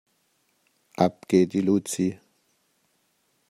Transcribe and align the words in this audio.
Ab 0.97 1.27
geht 1.27 1.53
die 1.53 1.61
Luzi. 1.61 2.17